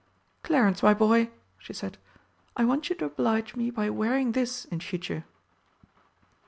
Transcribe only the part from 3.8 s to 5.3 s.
wearing this in future."